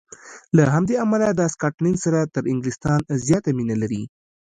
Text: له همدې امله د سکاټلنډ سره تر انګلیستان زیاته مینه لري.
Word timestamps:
له 0.57 0.63
همدې 0.73 0.95
امله 1.05 1.27
د 1.31 1.41
سکاټلنډ 1.53 1.97
سره 2.05 2.19
تر 2.35 2.43
انګلیستان 2.51 2.99
زیاته 3.27 3.49
مینه 3.57 3.75
لري. 3.81 4.03